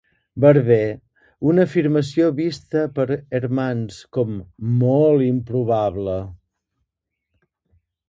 [0.43, 0.87] Berber,
[1.51, 3.07] una afirmació vista per
[3.41, 4.43] Hermans com
[4.83, 6.21] "molt improbable".